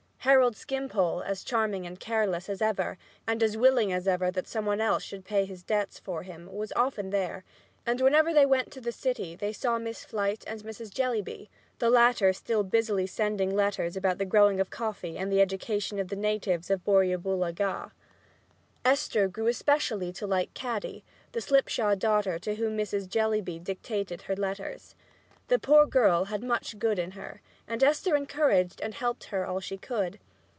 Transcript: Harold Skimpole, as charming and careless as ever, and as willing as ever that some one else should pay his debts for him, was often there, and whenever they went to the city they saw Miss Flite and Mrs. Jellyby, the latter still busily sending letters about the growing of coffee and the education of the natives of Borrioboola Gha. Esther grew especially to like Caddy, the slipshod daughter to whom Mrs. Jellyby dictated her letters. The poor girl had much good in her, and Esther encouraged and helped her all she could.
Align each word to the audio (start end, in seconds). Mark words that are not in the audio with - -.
Harold 0.25 0.55
Skimpole, 0.55 1.23
as 1.23 1.43
charming 1.43 1.87
and 1.87 1.99
careless 1.99 2.47
as 2.47 2.61
ever, 2.61 2.95
and 3.25 3.41
as 3.41 3.57
willing 3.57 3.91
as 3.91 4.07
ever 4.07 4.29
that 4.29 4.47
some 4.47 4.67
one 4.67 4.79
else 4.79 5.01
should 5.01 5.25
pay 5.25 5.45
his 5.45 5.63
debts 5.63 5.97
for 5.97 6.21
him, 6.21 6.45
was 6.45 6.71
often 6.75 7.09
there, 7.09 7.43
and 7.87 7.99
whenever 7.99 8.31
they 8.31 8.45
went 8.45 8.69
to 8.71 8.79
the 8.79 8.91
city 8.91 9.35
they 9.35 9.51
saw 9.51 9.79
Miss 9.79 10.05
Flite 10.05 10.43
and 10.45 10.61
Mrs. 10.61 10.91
Jellyby, 10.93 11.49
the 11.79 11.89
latter 11.89 12.33
still 12.33 12.61
busily 12.61 13.07
sending 13.07 13.55
letters 13.55 13.97
about 13.97 14.19
the 14.19 14.25
growing 14.25 14.59
of 14.59 14.69
coffee 14.69 15.17
and 15.17 15.31
the 15.31 15.41
education 15.41 15.97
of 15.97 16.09
the 16.09 16.15
natives 16.15 16.69
of 16.69 16.85
Borrioboola 16.85 17.51
Gha. 17.51 17.89
Esther 18.85 19.27
grew 19.27 19.47
especially 19.47 20.13
to 20.13 20.27
like 20.27 20.53
Caddy, 20.53 21.03
the 21.31 21.41
slipshod 21.41 21.97
daughter 21.97 22.37
to 22.37 22.57
whom 22.57 22.77
Mrs. 22.77 23.09
Jellyby 23.09 23.57
dictated 23.57 24.21
her 24.23 24.35
letters. 24.35 24.93
The 25.47 25.59
poor 25.59 25.85
girl 25.85 26.25
had 26.25 26.43
much 26.45 26.79
good 26.79 26.97
in 26.97 27.11
her, 27.11 27.41
and 27.67 27.83
Esther 27.83 28.15
encouraged 28.15 28.79
and 28.79 28.93
helped 28.93 29.25
her 29.25 29.45
all 29.45 29.59
she 29.59 29.77
could. 29.77 30.17